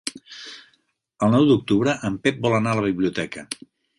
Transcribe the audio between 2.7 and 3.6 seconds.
a la biblioteca.